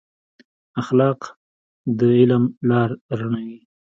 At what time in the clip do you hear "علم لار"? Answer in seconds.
2.17-2.89